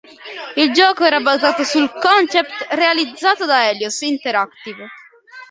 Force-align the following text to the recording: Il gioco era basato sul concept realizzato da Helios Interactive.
Il 0.55 0.73
gioco 0.73 1.05
era 1.05 1.19
basato 1.19 1.63
sul 1.63 1.87
concept 1.91 2.65
realizzato 2.71 3.45
da 3.45 3.69
Helios 3.69 4.01
Interactive. 4.01 4.87